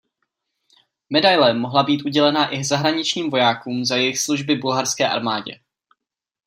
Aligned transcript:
Medaile 1.09 1.53
mohla 1.53 1.83
být 1.83 2.05
udělena 2.05 2.53
i 2.53 2.63
zahraničním 2.63 3.29
vojákům 3.29 3.85
za 3.85 3.95
jejich 3.95 4.19
služby 4.19 4.55
bulharské 4.55 5.09
armádě. 5.09 5.59